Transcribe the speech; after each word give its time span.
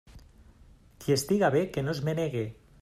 Qui 1.03 1.15
estiga 1.17 1.53
bé, 1.57 1.63
que 1.77 1.87
no 1.87 1.97
es 1.99 2.05
menege. 2.11 2.45